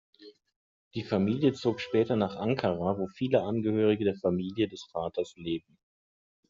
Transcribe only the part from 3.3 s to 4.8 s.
Angehörige der Familie